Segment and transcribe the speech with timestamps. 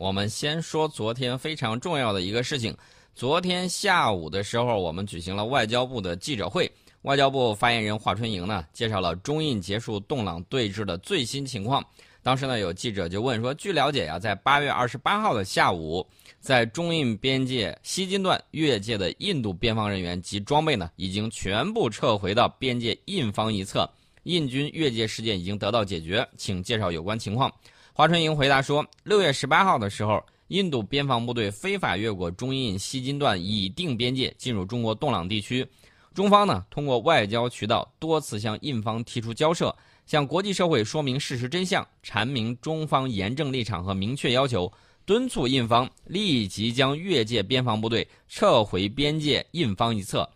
[0.00, 2.74] 我们先说昨天非常重要的一个事情。
[3.14, 11.84] 昨天下午的时候，我们举行了外交部的记者会，外交部发言人华春莹呢介绍了中印结束洞朗对峙的最新情况。
[12.22, 16.06] 当时呢，有记者就问说：“据了解呀，在八月二十八号的下午，
[16.40, 23.86] 在中印边界西金段越界的印度边防人员及装备呢，已经全部撤回到边界印方一侧，
[24.22, 27.52] 印军越界事件已经得到解决，请介绍有关情况。”
[28.00, 35.68] 华春莹回答说：“六月十八号的时候，印度边防部队非法越过中印西金段已定边界，进入中国洞朗地区。
[36.14, 44.72] 中方呢，通过外交渠道多次向印方提出交涉。”向国际社会说明事实真相，阐明中方严正立场和明确要求，
[45.04, 50.26] 敦促印方立即将越界边防部队撤回边界印方一侧。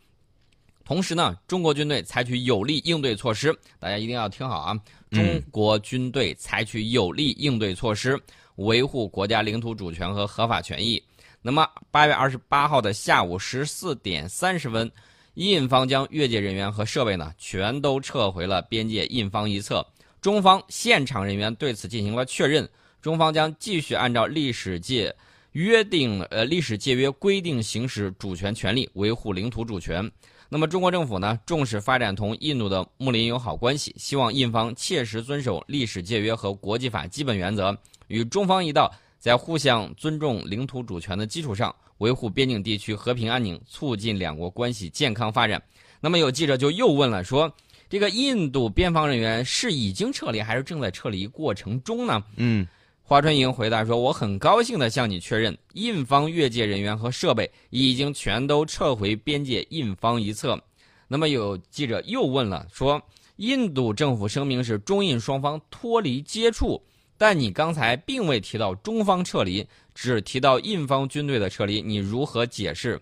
[0.84, 4.79] 同时呢，中国军队采取有力应对措施，大家一定要听好啊！
[5.11, 8.20] 中国军队采取有力应对措施，
[8.56, 11.02] 维护国家领土主权和合法权益。
[11.41, 14.91] 那么，八月二十八号的下午十四点三十分。
[15.34, 19.84] 印方将越界人员和设备呢，全都撤回了边界印方一侧。
[20.20, 22.69] 中方现场人员对此进行了确认，
[23.03, 25.12] 中方将继续按照历史界
[25.50, 30.09] 约定，呃，历史界约规定行使主权权利，维护领土主权。
[30.55, 38.88] 那么，中国政府呢，重视发展同印度的睦邻友好关系，希望印方切实遵守历史界约和国际法基本原则，与中方一道，
[39.19, 41.75] 在互相尊重领土主权的基础上。
[41.98, 45.60] 维护边境地区和平安宁，促进两国关系健康发展。
[46.00, 47.52] 那么有记者就又问了，说
[47.88, 52.22] 这个印度边防人员是已经撤离，还是正在撤离过程中呢？
[52.36, 52.64] 嗯，
[53.06, 60.58] 华春莹回答说：“我很高兴地向你确认，印方越界人员和设备已经全都撤回边界印方一侧。”
[61.06, 63.00] 那么有记者又问了，说
[63.36, 66.82] 印度政府声明是中印双方脱离接触。
[67.19, 72.98] 但你刚才并未提到中方撤离，只提到印方军队的撤离，你如何解释？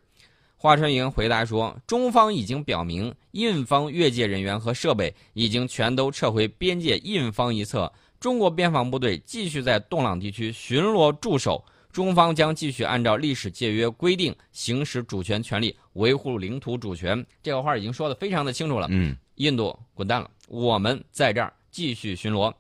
[0.57, 7.93] 华春莹回答说：“中方已经表明，印方越界人员和设备已经全都撤回边界印方一侧，
[8.23, 11.61] 中国边防部队继续在洞朗地区巡逻驻守，
[11.91, 18.87] 中方将继续按照历史界约规定行使主权权利，维护领土主权。”这个话已经说的非常的清楚了。
[18.91, 22.55] 嗯，印度滚蛋了，我们在这儿继续巡逻。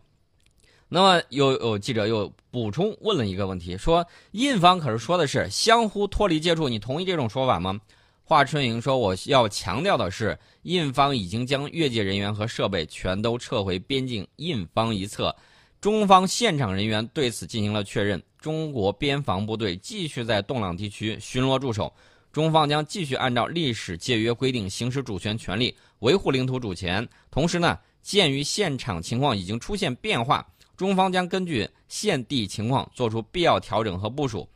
[0.88, 7.80] 那么，有有记者又补充问了一个问题，说印方可是说的是相互脱离接触，你同意这种说法吗？
[8.24, 15.34] 华春莹说，我要强调的是，印方已经将越界人员和设备全都撤回边境印方一侧，
[15.82, 21.92] 中方现场人员对此进行了确认，中国边防部队继续在洞朗地区巡逻驻守，
[22.30, 27.06] 中方将继续按照历史界约规定行使主权权利，维护领土主权。
[27.32, 30.46] 同时呢，鉴于现场情况已经出现变化。
[30.76, 34.48] 中方将根据现地情况做出必要调整和部署。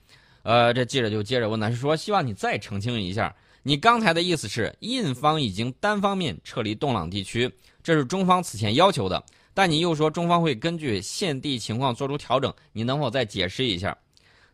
[0.44, 9.20] 呃，这记者就接着问呢，是说希望你再澄清一下，你刚才的意思是印方已经单方面撤离洞朗地区，这是中方此前要求的，
[9.56, 13.96] 但你又说中方会根据现地情况做出调整，你能否再解释一下？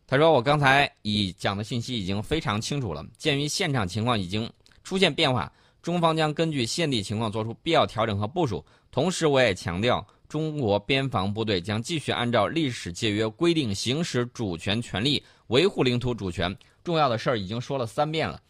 [0.07, 4.49] 他说我刚才已讲的信息已经非常清楚了，鉴于现场情况已经
[4.85, 5.53] 出现变化，
[5.83, 8.65] 中方将根据现地情况做出必要调整和部署。
[8.93, 10.07] 同时，我也强调。
[10.29, 16.57] 中国边防部队将继续按照历史界约规定行使主权权利，维护领土主权。
[16.83, 18.41] 重要的事儿已经说了三遍了。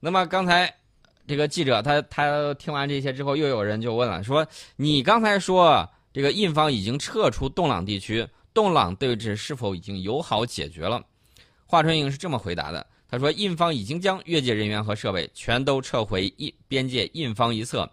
[0.00, 0.70] 那么刚才
[1.26, 4.46] 这个记者他他听完这些之后，又有人就问了，说
[4.76, 11.04] 你刚才说这个印方已经撤出洞朗地区，洞朗对峙是否已经友好解决了？
[11.66, 17.88] 华春莹是这么回答的，他说印方已经将越界人员和设备全都撤回印边界印方一侧，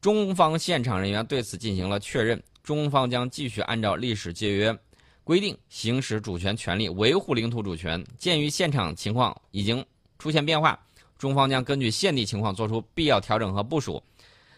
[0.00, 2.42] 中方现场人员对此进行了确认。
[2.62, 4.76] 中方将继续按照历史界约
[5.24, 8.04] 规定行使主权权利，维护领土主权。
[8.18, 9.84] 鉴于现场情况已经
[10.18, 10.78] 出现变化，
[11.16, 14.02] 中方将根据现地情况做出必要调整和部署。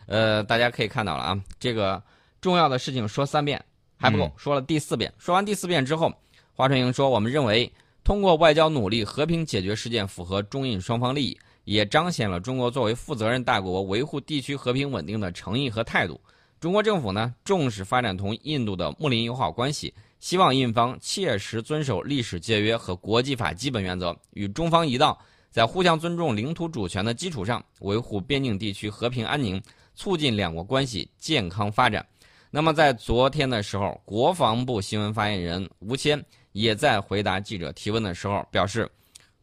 [0.06, 2.02] 呃，大家可以看到了啊，这个
[2.42, 3.64] 重要的事情说三遍
[3.96, 5.10] 还不够，说了第四遍。
[5.16, 6.12] 说完第四遍之后，
[6.52, 7.72] 华春莹说：“我们认为，
[8.02, 16.20] 通过外交努力和平解决事件，符合中印双方利益，也彰显了中国作为负责任大国维护地区和平稳定的诚意和态度。”
[16.58, 25.16] 中国政府呢重视发展同印度的睦邻友好关系，希望印方切实遵守历史界约和国际法基本原则，与中方一道，
[25.48, 29.62] 在互相尊重领土主权的基础上，维护边境地区和平安宁，
[29.94, 32.04] 促进两国关系健康发展。
[32.54, 36.22] 那么，在昨天的时候，国防部新闻发言人吴谦
[36.52, 38.86] 也在回答记者提问的时候表示，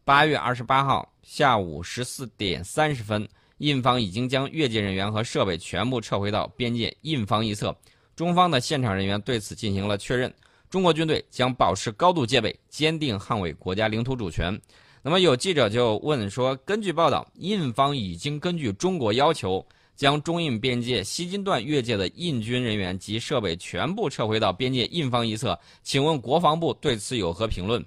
[0.04, 3.28] 八月二十八号下午十四点三十分。
[3.58, 7.76] 印方已经将越界人员和设备全部撤回到边界印方一侧，
[8.14, 10.32] 中方的现场人员对此进行了确认。
[10.70, 14.56] 中国军队将保持高度戒备，坚定捍卫国家领土主权。
[15.02, 19.66] 那么有记者就问说，根据报道，印方已经根据中国要求，
[20.00, 27.84] 将中印边界西金段越界的印军人员及设备全部撤回到边界印方一侧，请问国防部对此有何评论？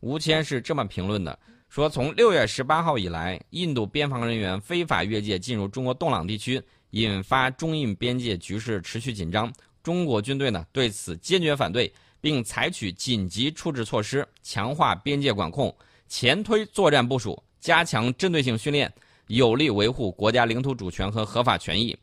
[0.00, 1.38] 吴谦是这么评论的：
[1.68, 6.58] 说从六月十八号以来，印度边防人员非法越界进入中国洞朗地区，
[6.92, 9.52] 引发中印边界局势持续紧张。
[9.82, 15.76] 中国军队呢对此坚决反对，并采取紧急处置措施，强化边界管控。
[16.08, 18.90] 前推作战部署，加强针对性训练，
[19.28, 21.96] 有力维护国家领土主权和合法权益。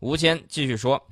[0.00, 1.02] 吴谦继续说：“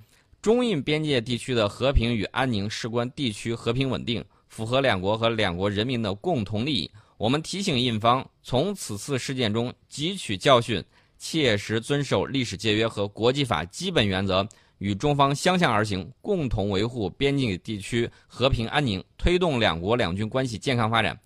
[0.43, 6.91] 中印边界地区的和平与安宁事关地区和平稳定，符合两国和两国人民的共同利益。
[7.17, 10.83] 我们提醒印方，从此次事件中汲取教训，
[11.17, 14.47] 切实遵守历史界约和国际法基本原则，
[14.79, 21.19] 与中方相向而行，共同维护边境地区和平安宁，推动两国两军关系健康发展。”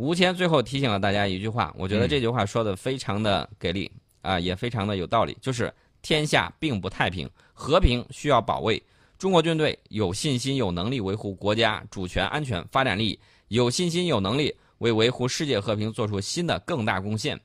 [0.00, 3.92] 吴谦最后提醒了大家一句话，我觉得这句话说的非常的给力
[4.22, 5.70] 啊，也非常的有道理，就是
[6.00, 8.82] 天下并不太平，和平需要保卫。
[9.18, 17.38] 中国军队有信心、有能力维护国家主权、安全、发展利益，有信心、有能力为维护世界和平做出新的更大贡献。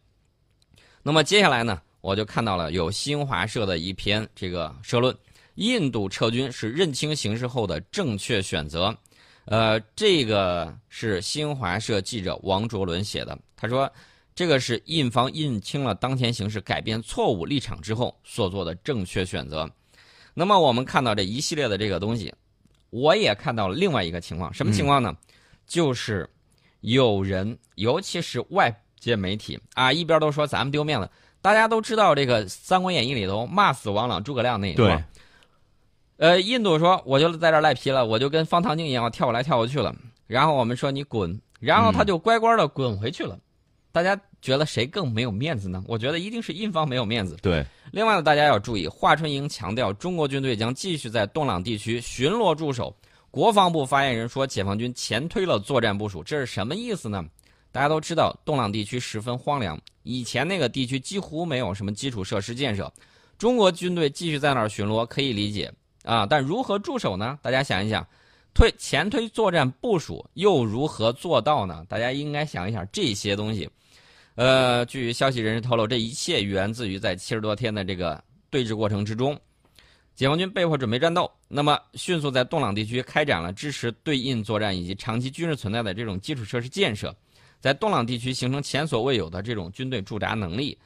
[1.03, 5.13] 那么接下来呢，我就看到了有新华社的一篇这个社论：
[5.55, 8.97] 印度撤军是认清形势后的正确选择。
[9.45, 13.37] 呃，这个是新华社记者王卓伦写的。
[13.55, 13.91] 他说，
[14.33, 19.69] 这个是印方认清了当前形势，改变错误立场之后所做的正确选择。
[20.33, 22.33] 那么，我们看到这一系列的这个东西，
[22.89, 25.15] 我也看到了另外一个情况，什么情况呢？
[25.67, 26.29] 就是
[26.81, 31.09] 有人，尤其是外界媒体啊，一边都说咱们丢面子。
[31.41, 35.07] 大家都知道，这个《三国演义》里头骂死王朗、诸葛亮那一段。
[36.17, 39.95] 呃，印度说我就在这赖皮了，我就跟方唐镜一样跳过来跳过去了。
[40.27, 43.37] 然后我们说你滚，然后他就乖乖的滚回去了。
[43.91, 45.83] 大家觉得谁更没有面子呢？
[45.87, 47.37] 我觉得一定是印方没有面子。
[47.41, 47.65] 对。
[47.91, 52.95] 另外呢，大家要注意，华春莹强调，中国军队将继续在洞朗地区巡逻驻守。
[53.31, 57.23] 国防部发言人说，解放军前推了作战部署，这是什么意思呢？
[57.71, 62.91] 大家都知道，洞朗地区十分荒凉，以前那个地区几乎没有什么基础设施建设，
[63.37, 65.71] 中国军队继续在那儿巡逻可以理解。
[66.05, 67.37] 啊，但如何驻守呢？
[67.41, 68.07] 大家想一想，
[68.53, 71.83] 推前推作战部署又如何做到呢？
[71.89, 73.67] 大家应该想一想这些东西。
[74.35, 79.37] 呃，据消息人士透露，这一切源自于在七十多天的这个对峙过程之中，
[80.13, 87.15] 解放军被迫准备战斗，那么迅速在洞朗地区开展了支持对印作战以及长期军事存在的这种基础设施建设，
[87.59, 90.77] 在洞朗地区形成前所未有的这种军队驻扎能力。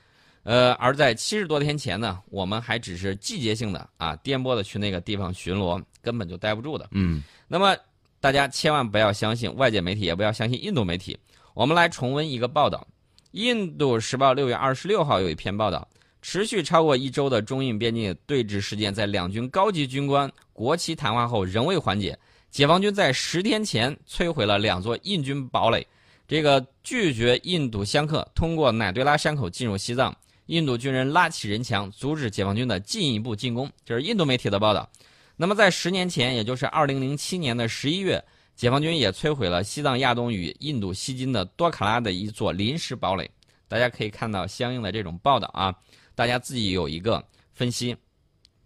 [0.43, 6.87] 呃，而在七十多天前呢，我们还只是季节性的啊，颠簸的去那个地方巡逻，根本就待不住的。
[6.91, 7.75] 嗯，那么
[8.19, 11.17] 大家千万不要相信外界媒体，也不要相信印度媒体。
[11.53, 12.87] 我们来重温一个报道，
[13.31, 15.87] 《印度时报》六月二十六号有一篇报道，
[16.21, 22.17] 持续超过一周的中印边境对峙事件，在两军高级军官国旗谈话后仍未缓解。
[22.49, 25.85] 解放军在十天前摧毁了两座印军堡垒，
[26.27, 30.15] 这个拒绝印度香客通过乃对拉山口进入西藏。
[30.49, 34.89] 印度军人拉起人墙，阻止解放军的进一步进攻，这是印度媒体的报道。
[35.35, 38.19] 那么，在十年前，也就是二零零七年的十一月，
[38.55, 43.29] 解放军也摧毁了西藏亚东与印度西金的多卡拉的一座临时堡垒。
[43.67, 45.71] 大家可以看到相应的这种报道啊，
[46.15, 47.95] 大家自己有一个分析。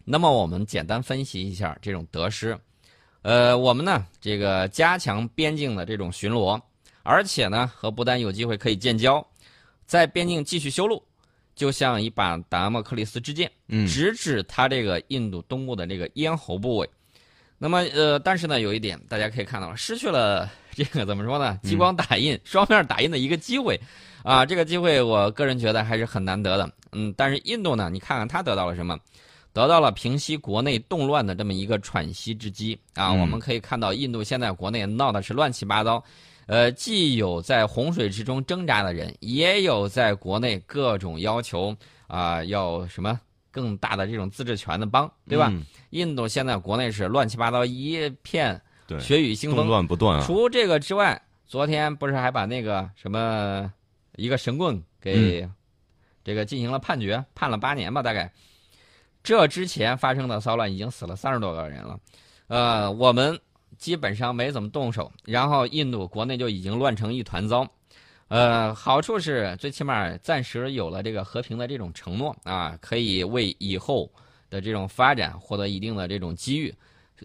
[0.06, 2.58] 那么，我们简单分析一下这种得失。
[3.24, 6.58] 呃，我们呢，这个加强边境的这种巡逻，
[7.04, 9.26] 而且呢，和不丹有机会可以建交，
[9.86, 11.04] 在边境继续修路。
[11.56, 13.52] 就像一把达摩克利斯之剑，
[13.88, 16.90] 直指他这个印度东部的这个咽喉部位。
[17.58, 21.58] 那么，呃，但是呢，有一点大家可以看到，失去了这个怎么说呢？
[21.64, 23.80] 激光打印双面打印的一个机会，
[24.24, 26.70] 啊，这个机会我个人觉得还是很难得的。
[26.92, 29.00] 嗯，但是印度呢，你看看他得到了什么？
[29.54, 33.14] 得到了平息国内动乱的这么一个喘息之机啊。
[33.14, 36.04] 我们可以看到，印度现在国内闹的是乱七八糟。
[36.46, 41.76] 呃，既有在洪水之中挣扎的人，也有在国内各种要求
[42.08, 43.18] 啊，要什么
[43.50, 45.52] 更大的这种自治权的帮，对吧？
[45.92, 48.62] 印度现在国内是乱七八糟一片，
[49.00, 50.26] 血雨腥风，动乱不断啊。
[50.26, 53.72] 除这个之外，昨天不是还把那个什么
[54.18, 55.48] 一个神棍给
[56.24, 58.32] 这个进行了判决，判了八年吧，大概。
[59.24, 62.00] 这之前发生的骚乱已经死了三十多个人了，
[62.48, 63.40] 呃，我们。
[63.78, 67.68] 基本上没怎么动手，然后印度国内就已经乱成一团糟。
[68.30, 74.12] 呃，好处是最起码暂时有了这个和平的这种承诺啊，可以为以后
[74.50, 76.74] 的这种发展获得一定的这种机遇。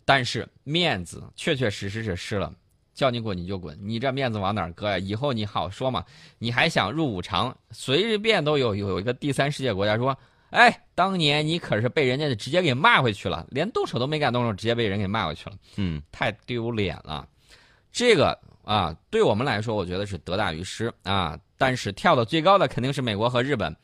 [0.05, 2.53] 但是面子确确实实是失了，
[2.95, 4.99] 叫你滚你就滚，你这面子往哪搁呀？
[4.99, 6.05] 以后你好说嘛？
[6.39, 7.57] 你还想入五常？
[7.71, 10.17] 随便都有有一个第三世界国家说，
[10.51, 17.27] 哎，当年你可是被人家直接给骂回去了，连动手都没敢动手，直接被人给骂回去了，嗯，太丢脸了。
[17.93, 21.39] 这个啊，对我们来说，我觉得是得大于失啊。
[21.57, 23.75] 但是跳的最高的肯定是美国和日本。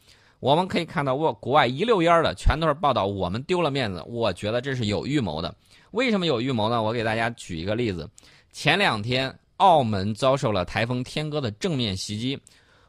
[0.40, 4.02] 我们可以看到，我国外一溜烟的全都是报道我们丢了面子。
[4.06, 5.54] 我觉得这是有预谋的。
[5.90, 6.83] 为什么有预谋呢？
[6.83, 8.09] 我给大家举一个例子：
[8.52, 12.38] 前两天澳门遭受了台风天鸽的正面袭击，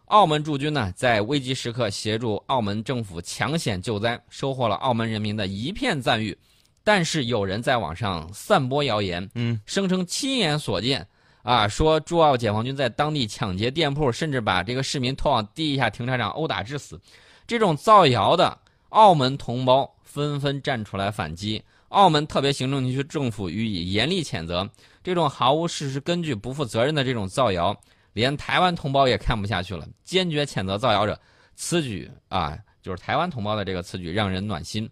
[0.06, 6.38] 澳门驻军呢在危急时刻协助澳门政府抢险救灾，收获了澳门人民的一片赞誉。
[6.84, 11.08] 但是有人在网上散播谣言，嗯，声称亲眼所见，
[11.42, 17.02] 啊，说驻澳解放军在当地抢劫店铺，甚至把这个市民拖往地下停车场殴打致死。
[17.48, 18.56] 这种造谣的，
[18.90, 24.70] 澳门同胞纷纷站出来反击，澳门特别行政区政府予以严厉谴责。
[25.04, 27.76] 这种毫无事实根据、不负责任的这种造谣，
[28.16, 31.20] 连台湾同胞也看不下去了，坚决谴责造谣者。
[31.54, 34.90] 此举啊，就是台湾同胞的这个此举让人暖心。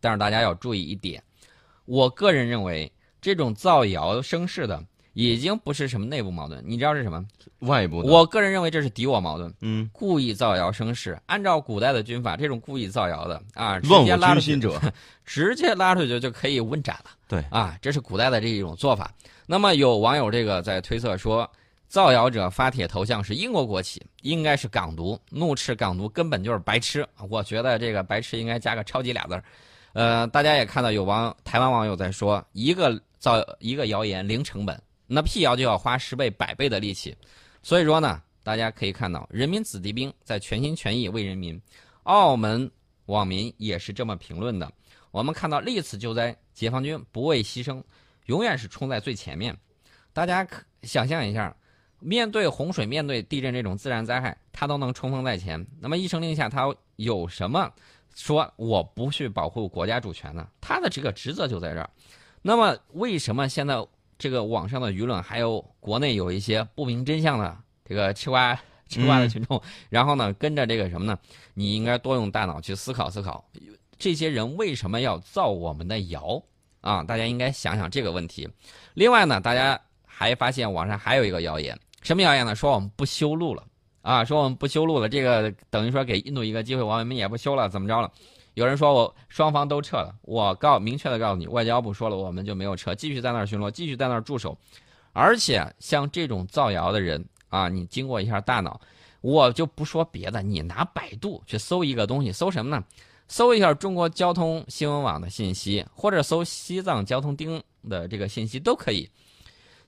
[0.00, 1.22] 但是大家要注意一点，
[1.84, 2.90] 我个人认为
[3.20, 7.24] 这种造谣生事的已经不是什么内部矛盾，你知道是什么？
[7.60, 9.54] 外部，我个人认为这是敌我矛盾。
[9.60, 14.80] 嗯，故意造谣生事，按照古代的军法，这种故意造谣的啊，直接拉出去者，
[15.24, 17.10] 直接拉出去就可以问斩了。
[17.28, 19.12] 对啊，这是古代的这一种做法。
[19.46, 21.50] 那么有网友这个在推测说，
[21.90, 27.04] 造谣者发帖头像是英国国旗，应该是港独，怒斥港独根本就是白痴。
[27.28, 29.42] 我觉得这个白痴应该加个超级俩字儿。
[29.92, 37.12] 呃，大家也看到有网台湾网友在说，一个造一个谣言零成本，那辟谣就要花十倍百倍的力气。
[37.60, 41.60] 所以说呢，大家可以看到，人民子弟兵在全心全意为人民。
[42.04, 42.70] 澳门
[43.06, 44.72] 网民也是这么评论的。
[45.10, 47.82] 我们看到历次救灾，解放军不畏牺牲，
[48.26, 49.56] 永远是冲在最前面。
[50.12, 51.54] 大家可想象一下，
[52.00, 55.64] 面对洪水、面对地震这种自然灾害，他都能冲锋在前。
[55.80, 57.70] 那么一声令下，他有什么
[58.14, 60.46] 说我不去保护国家主权呢？
[60.60, 61.88] 他的这个职责就在这儿。
[62.42, 63.86] 那么为什么现在
[64.18, 71.18] 这个网上的舆论，还有国内有一些不明真相的这个吃瓜吃瓜的群众，然后呢跟着这个什么呢？
[71.54, 73.48] 你应该多用大脑去思考思考，
[73.98, 76.42] 这些人为什么要造我们的谣
[76.80, 77.04] 啊？
[77.04, 78.48] 大家应该想想这个问题。
[78.94, 82.54] 另外呢，大家还发现网上还有一个谣言，什么谣言呢？
[82.54, 83.64] 说我们不修路了
[84.02, 88.10] 啊，说我们不修路了，这个等于说给印度一个机会，我们也不修了，怎么着了？
[88.54, 94.56] 有人说我双方都撤了，我告明确的告诉你，外交部说了，我们就没有撤，继续在那儿巡逻，继续在那儿驻守。
[95.12, 98.80] 而且像这种造谣的人啊，你经过一下大脑，
[99.20, 102.84] 我就不说别的，你拿百度去搜一个东西，搜什么呢？
[103.28, 109.08] 搜一下中国交通新闻网的信息，或者搜西藏交通厅的这个信息都可以。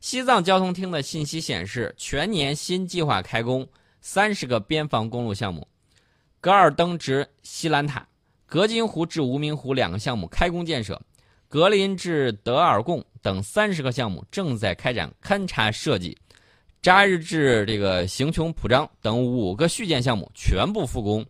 [0.03, 3.65] 西藏交通厅的信息显示，全年新计划开工
[4.01, 5.65] 三十个边防公路项目，
[6.41, 8.05] 格尔登至西兰塔。
[8.47, 11.01] 格金湖至无名湖两个项目开工建设，
[11.49, 16.19] 格林至德尔贡等三十个项目正在开展勘察设计，
[16.83, 21.25] 扎日至这个行琼普章等五个续建项目全部复工。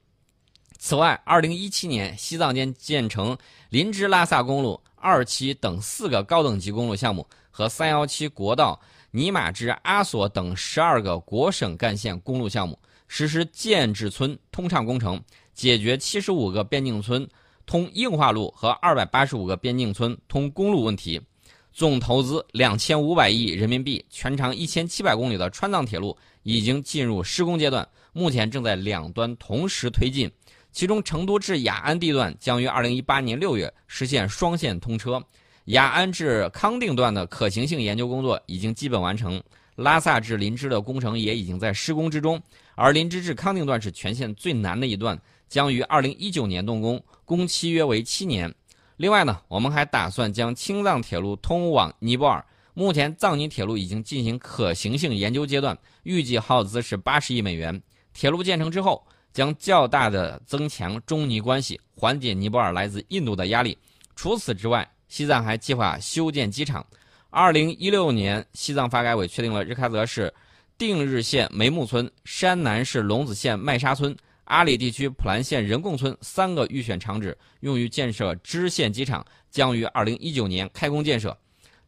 [0.79, 3.37] 此外，二零一七年西藏间建成
[3.69, 8.81] 林芝拉萨公路二期等四个高等级公路项目和三幺七国道
[9.13, 15.23] 尼玛至阿索等十二个国省干线公路项目，实施建制村通畅工程。
[15.55, 17.29] 解决七十五个边境村
[17.67, 21.21] 通硬化路和二百八十五个边境村通公路问题，
[21.75, 30.29] 总投资两千五百亿人民币，全长一千七百公里的川藏铁路已经进入施工阶段，目前正在两端同时推进。
[30.73, 35.23] 其中，成都至雅安地段将于二零一八年六月实现双线通车，
[35.67, 39.43] 雅安至康定段的可行性研究工作已经基本完成，
[39.77, 42.41] 拉萨至林芝的工程也已经在施工之中，
[42.75, 45.21] 而林芝至康定段是全线最难的一段。
[45.49, 48.53] 将于二零一九年动工，工期约为七年。
[48.97, 52.45] 另外呢，我们还打算将青藏铁路通往尼泊尔。
[52.75, 57.83] 目前藏尼铁路已经进行可行性研究阶段，预计耗资是八十亿美元。
[58.15, 63.77] 铁路建成之后，将较大的增强中尼关系，缓解尼泊尔来自印度的压力。
[64.17, 66.87] 除此之外，西藏还计划修建机场。
[67.29, 70.33] 二零一六年，西藏发改委确定了日喀则市
[70.79, 74.17] 定日县梅木村、山南市龙子县麦沙村。
[74.45, 81.37] 阿里地区普兰县人贡村三个预选场址用于建设支线机场，将于二零一九年开工建设。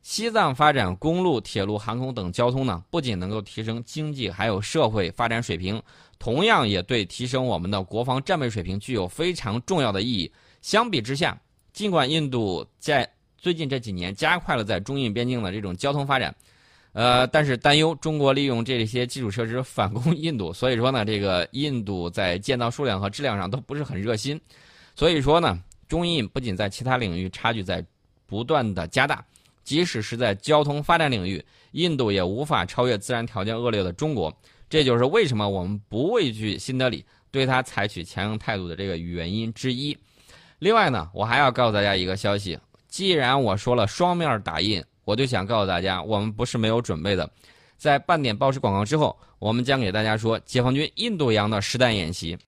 [0.02, 5.82] 西藏发展公路、铁路、航空等交通呢，不仅能够提升经济，还有社会发展水平，
[6.18, 10.30] 同样也对提升我们的国防战备水平具有非常重要的意义。
[10.60, 11.40] 相比之下，
[11.72, 13.10] 尽管印度在
[13.44, 16.34] 最近这几年加快了在中印边境的这种交通发展，
[16.94, 24.40] 呃，但是担忧中国利用这些基础设施反攻印度，所以说呢，这个印度在建造数量和质量上都不是很热心，
[24.96, 27.84] 所以说呢，中印不仅在其他领域差距在
[28.24, 29.22] 不断的加大，
[29.62, 34.34] 即使是在交通发展领域，印度也无法超越自然条件恶劣的中国，
[34.70, 39.94] 这就是为什么我们不畏惧新德里对他采取强硬态度的这个原因之一。
[40.60, 42.58] 另外呢，我还要告诉大家一个消息。
[42.94, 47.28] 既然我说了双面打印，我就想告诉大家，我们不是没有准备的。
[47.76, 52.38] 在半点报时广告之后，我们将给大家说解放军印度洋的实弹演习。